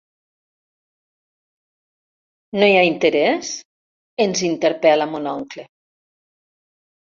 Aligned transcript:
¿No 2.59 2.69
hi 2.71 2.77
ha 2.79 2.87
interès?, 2.87 3.51
ens 4.27 4.43
interpel·la 4.49 5.09
mon 5.13 5.31
oncle. 5.35 5.69